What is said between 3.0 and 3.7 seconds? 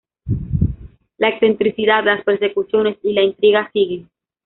y la intriga